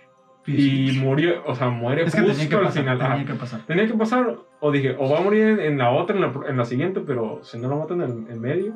[0.47, 2.99] Y murió, o sea, muere es que justo tenía que al pasar, final.
[2.99, 3.61] tenía que pasar.
[3.67, 6.33] Tenía que pasar, o dije, o va a morir en, en la otra, en la,
[6.49, 8.73] en la siguiente, pero si no la matan en, en medio.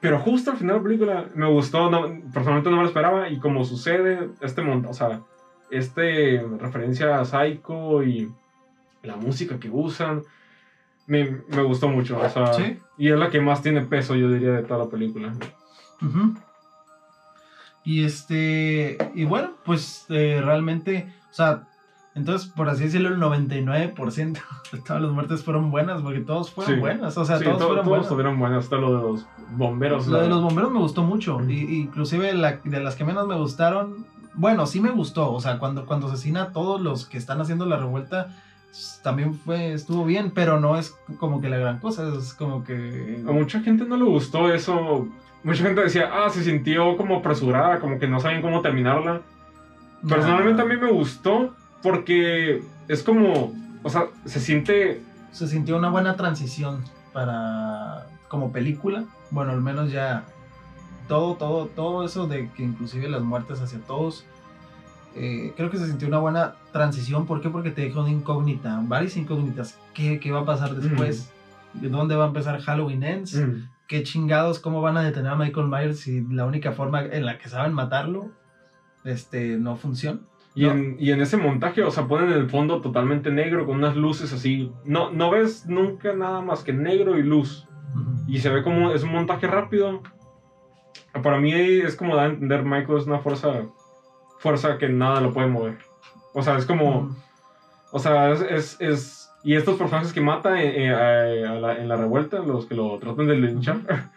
[0.00, 3.28] Pero justo al final de la película me gustó, no, personalmente no me lo esperaba,
[3.28, 5.20] y como sucede, este o sea,
[5.70, 8.30] este referencia a Psycho y
[9.02, 10.22] la música que usan,
[11.06, 12.78] me, me gustó mucho, o sea, Sí.
[12.96, 15.32] y es la que más tiene peso, yo diría, de toda la película.
[16.02, 16.34] Ujú.
[17.84, 21.64] Y este, y bueno, pues eh, realmente, o sea,
[22.14, 24.38] entonces por así decirlo, el 99%
[24.72, 26.80] de todas las muertes fueron buenas, porque todos fueron Sí.
[26.80, 28.38] buenas, o sea, Sí, todos to- fueron todos buenas.
[28.38, 30.06] buenas, hasta lo de los bomberos.
[30.08, 33.36] Lo de los bomberos me gustó mucho, y, inclusive la, de las que menos me
[33.36, 37.40] gustaron, bueno, sí me gustó, o sea, cuando, cuando asesina a todos los que están
[37.40, 38.28] haciendo la revuelta,
[39.02, 43.20] también fue, estuvo bien, pero no es como que la gran cosa, es como que...
[43.26, 45.08] A mucha gente no le gustó eso.
[45.42, 49.22] Mucha gente decía, ah, se sintió como apresurada, como que no sabían cómo terminarla.
[50.06, 55.88] Personalmente a mí me gustó porque es como, o sea, se siente, se sintió una
[55.90, 59.04] buena transición para como película.
[59.30, 60.24] Bueno, al menos ya
[61.08, 64.24] todo, todo, todo eso de que inclusive las muertes hacia todos.
[65.16, 67.26] eh, creo que se sintió una buena transición.
[67.26, 67.48] ¿Por qué?
[67.50, 69.76] Porque te dejó una incógnita, varias incógnitas.
[69.92, 71.30] ¿Qué, qué va a pasar después?
[71.74, 73.34] ¿De dónde va a empezar Halloween Ends?
[73.34, 74.60] mm, ¿Qué chingados?
[74.60, 77.72] ¿Cómo van a detener a Michael Myers si la única forma en la que saben
[77.72, 78.30] matarlo
[79.02, 80.20] este, no funciona?
[80.54, 83.96] y, en, y en ese montaje, o sea, ponen el fondo totalmente negro con unas
[83.96, 84.70] luces así.
[84.84, 87.66] No, no ves nunca nada más que negro y luz.
[88.28, 90.02] Y se ve como es un montaje rápido.
[91.20, 93.64] Para mí es como dar a entender Michael es una fuerza,
[94.38, 95.78] fuerza que nada lo puede mover.
[96.32, 97.16] O sea, es como...
[97.90, 100.90] O sea, es, es, es- Y estos personajes que mata eh, eh,
[101.46, 103.78] a- a la- en la revuelta, los que lo tratan de linchar,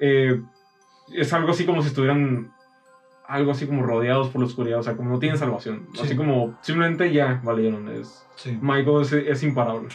[0.00, 0.40] eh,
[1.14, 2.52] es algo así como si estuvieran
[3.26, 5.86] algo así como rodeados por la oscuridad, o sea, como no tienen salvación.
[5.94, 6.00] Sí.
[6.02, 7.88] Así como simplemente ya valieron.
[7.88, 8.56] Es, Sí.
[8.62, 9.88] Michael es, es imparable.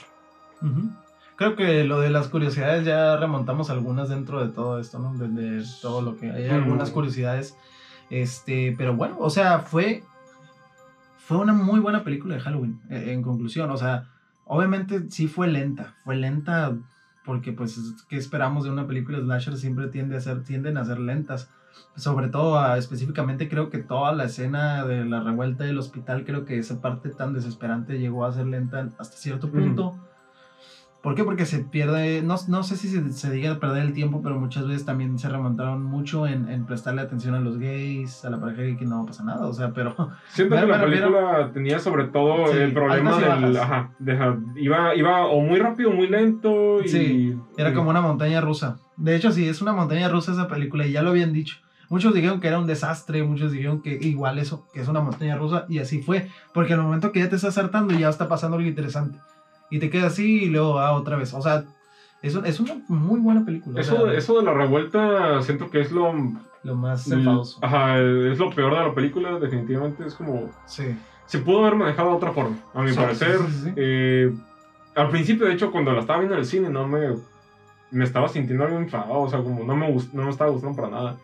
[1.36, 5.13] Creo que lo de las curiosidades ya remontamos algunas dentro de todo esto, ¿no?
[5.15, 7.57] De, de todo lo que hay algunas curiosidades.
[8.09, 10.03] Este, pero bueno, o sea, fue
[11.17, 14.09] fue una muy buena película de Halloween, eh, en conclusión, o sea,
[14.45, 16.75] obviamente sí fue lenta, fue lenta
[17.25, 17.79] porque pues,
[18.10, 19.56] ¿qué esperamos de una película slasher?
[19.58, 21.49] Siempre tiende a ser, tienden a ser lentas.
[21.95, 26.45] Sobre todo, a- específicamente creo que toda la escena de la revuelta del hospital, creo
[26.45, 29.95] que esa parte tan desesperante llegó a ser lenta hasta cierto punto.
[31.03, 31.25] ¿Por qué?
[31.25, 34.65] Porque se pierde, no, no sé si se, se diga perder el tiempo, pero muchas
[34.65, 38.61] veces también se remontaron mucho en, en prestarle atención a los gays, a la pareja
[38.61, 39.93] gay, que no pasa nada, o sea, pero...
[40.29, 43.57] Siento que la me refiero- película tenía sobre todo Sí, el problema del.
[43.57, 46.81] Ajá, deja- iba, iba o muy rápido o muy lento.
[46.81, 48.77] Y, Sí, Era y- como una montaña rusa.
[48.95, 51.57] De hecho, sí, es una montaña rusa esa película y ya lo habían dicho.
[51.89, 55.35] Muchos dijeron que era un desastre, muchos dijeron que igual eso, que es una montaña
[55.35, 56.29] rusa y así fue.
[56.53, 59.19] Porque al momento que ya te estás hartando ya está pasando algo interesante.
[59.73, 61.33] Y te quedas así y luego ah, otra vez.
[61.33, 61.63] O sea,
[62.21, 63.77] es, es una muy buena película.
[63.77, 66.13] o Eso, sea, eso de la revuelta siento que es lo.
[66.63, 67.57] Lo más enfadoso.
[67.62, 70.05] Ajá, es lo peor de la película, definitivamente.
[70.05, 70.49] Es como.
[70.65, 70.95] Sí.
[71.25, 73.38] Se pudo haber manejado de otra forma, a mi Sí, parecer.
[73.49, 73.73] sí, sí.
[73.75, 74.33] Eh,
[74.95, 77.15] al principio, de hecho, cuando la estaba viendo en el cine, no me.
[77.89, 80.89] Me estaba sintiendo algo enfadado, o sea, como no me, no me estaba gustando para
[80.89, 81.17] nada.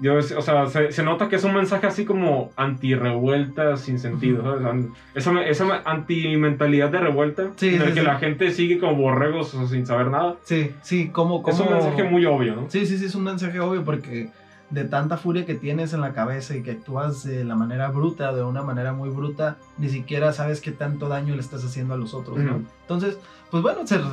[0.00, 4.42] Yo, o sea, se, se nota que es un mensaje así como anti-revuelta sin sentido.
[4.60, 4.86] ¿sabes?
[5.14, 8.06] Esa, esa anti-mentalidad de revuelta Sí, en el sí, que sí.
[8.06, 10.36] la gente sigue como borregos o sin saber nada.
[10.44, 11.42] Sí, sí, como...
[11.42, 11.54] como...
[11.56, 12.66] Es un mensaje muy obvio, ¿no?
[12.70, 14.30] Sí, sí, sí, es un mensaje obvio porque
[14.70, 18.32] de tanta furia que tienes en la cabeza y que actúas de la manera bruta,
[18.34, 21.96] de una manera muy bruta, ni siquiera sabes qué tanto daño le estás haciendo a
[21.96, 22.56] los otros, ¿no?
[22.56, 22.64] Ujú.
[22.82, 23.18] Entonces,
[23.50, 24.04] pues bueno, se, re-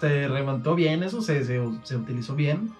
[0.00, 2.70] se remontó bien eso, se, se, se utilizó bien,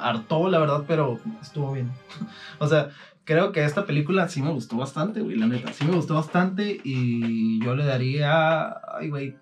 [0.00, 1.90] hartó la verdad, pero estuvo bien.
[2.58, 2.90] o sea,
[3.24, 6.80] creo que esta película sí me gustó bastante, güey, la neta, sí me gustó bastante
[6.82, 9.36] y yo le daría, ay, güey.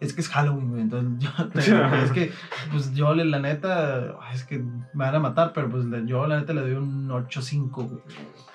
[0.00, 2.32] Es que es Halloween, güey, entonces yo, es que,
[2.70, 6.52] pues yo la neta, es que me van a matar, pero pues yo la neta
[6.52, 8.02] le doy un 8.5, güey,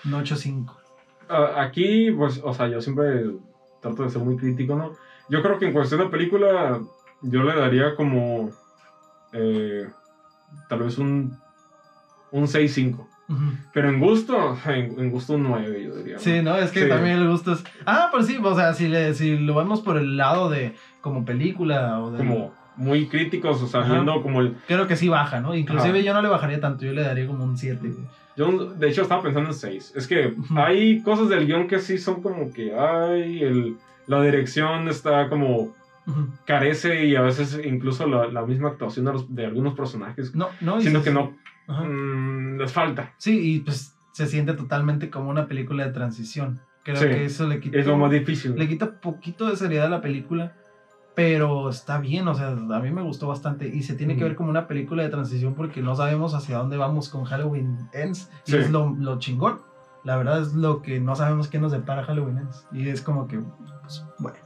[0.06, 0.76] un 8.5.
[1.30, 3.32] Ah, aquí, pues, o sea, yo siempre
[3.82, 4.94] trato de ser muy crítico, ¿no?
[5.30, 6.82] Yo creo que en cuestión de película,
[7.22, 8.50] yo le daría como.
[9.34, 9.88] Eh,
[10.68, 11.38] tal vez un.
[12.32, 13.08] Un 6-5.
[13.30, 13.42] Ujú.
[13.74, 16.20] Pero en gusto, en, en gusto un 9, yo diría.
[16.20, 16.90] Sí, no, es que Sí.
[16.90, 17.64] también el gusto es.
[17.86, 21.26] Ah, pero sí, o sea, si, le, si lo vemos por el lado de como
[21.26, 22.18] película o de.
[22.20, 23.94] Como muy críticos, o sea, Ajá.
[23.94, 24.56] viendo como el.
[24.68, 25.56] Creo que sí baja, ¿no?
[25.56, 26.06] Inclusive Ajá.
[26.06, 27.80] yo no le bajaría tanto, yo le daría como un 7.
[27.88, 28.08] güey.
[28.38, 29.94] Yo, de hecho, estaba pensando en 6.
[29.96, 32.74] Es que hay cosas del guion que sí son como que.
[32.78, 33.76] Ay, el,
[34.08, 35.76] la dirección está como.
[36.46, 40.34] Carece y a veces incluso la, la misma actuación de, los- de algunos personajes.
[40.36, 40.80] No, no.
[40.82, 41.36] Siento que no.
[41.68, 41.84] Ajá.
[41.84, 43.14] mm, les falta.
[43.18, 46.60] Sí, y pues se siente totalmente como una película de transición.
[46.84, 47.78] Creo Sí, que eso le quita.
[47.78, 48.56] Es lo más difícil.
[48.56, 50.56] Le quita poquito de seriedad a la película,
[51.16, 54.36] pero está bien, o sea, a mí me gustó bastante y se tiene que ver
[54.36, 58.52] como una película de transición porque no sabemos hacia dónde vamos con Halloween Ends y
[58.52, 58.58] Sí.
[58.58, 59.60] es lo, lo chingón.
[60.06, 63.28] La verdad es lo que no sabemos qué nos depara Halloween Ends y es como
[63.28, 63.40] que,
[63.82, 64.38] pues, bueno.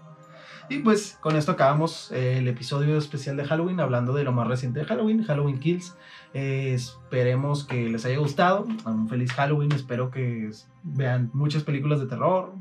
[0.70, 4.48] Y pues con esto acabamos eh, el episodio especial de Halloween hablando de lo más
[4.48, 5.96] reciente de Halloween, Halloween Kills.
[6.34, 8.66] Eh, esperemos que les haya gustado.
[8.86, 9.72] Un feliz Halloween.
[9.72, 10.50] Espero que
[10.84, 12.54] vean muchas películas de terror,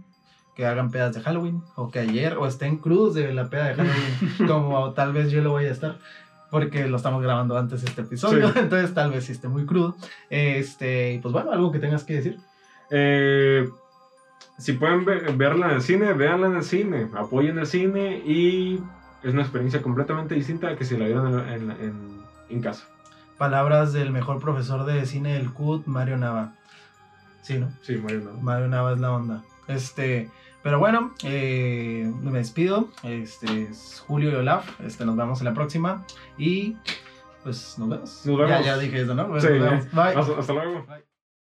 [0.55, 3.75] que hagan pedas de Halloween, o que ayer o estén crudos de la peda de
[3.75, 5.99] Halloween, como tal vez yo lo voy a estar.
[6.51, 8.59] Porque lo estamos grabando antes este episodio, Sí.
[8.59, 9.97] entonces tal vez sí esté muy crudo.
[10.29, 12.39] Este, y pues bueno, algo que tengas que decir.
[12.91, 13.71] Eh,
[14.63, 17.09] si pueden ve- verla en el cine, véanla en el cine.
[17.17, 18.81] Apoyen el cine y
[19.23, 22.87] es una experiencia completamente distinta a que si la vieran en, en- en- en casa.
[23.39, 26.55] Palabras del mejor profesor de cine del CUT, Mario Nava.
[27.43, 27.71] Sí, ¿no?
[27.83, 28.41] Sí, Mario, no.
[28.41, 29.43] Mario Nava es la onda.
[29.67, 30.31] Este,
[30.63, 32.89] pero bueno, eh, me despido.
[33.03, 34.81] Este es Julio y Olaf.
[34.81, 36.05] Este, nos vemos en la próxima.
[36.39, 36.77] Y
[37.43, 38.23] pues nos vemos.
[38.27, 38.51] Nos vemos.
[38.51, 39.27] Ya, ya dije eso, ¿no?
[39.29, 39.91] Pues, Sí, nos vemos.
[39.93, 40.21] Bye.
[40.21, 40.85] Hasta, hasta luego.
[40.87, 41.12] Bye.